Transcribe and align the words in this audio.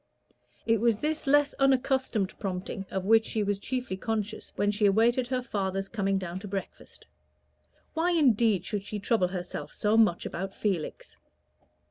It 0.65 0.81
was 0.81 0.97
this 0.97 1.27
less 1.27 1.53
unaccustomed 1.59 2.33
prompting 2.39 2.87
of 2.89 3.05
which 3.05 3.23
she 3.23 3.43
was 3.43 3.59
chiefly 3.59 3.97
conscious 3.97 4.51
when 4.55 4.71
she 4.71 4.87
awaited 4.87 5.27
her 5.27 5.43
father's 5.43 5.87
coming 5.87 6.17
down 6.17 6.39
to 6.39 6.47
breakfast. 6.47 7.05
Why, 7.93 8.09
indeed, 8.09 8.65
should 8.65 8.81
she 8.83 8.97
trouble 8.97 9.27
herself 9.27 9.71
so 9.71 9.97
much 9.97 10.25
about 10.25 10.55
Felix? 10.55 11.17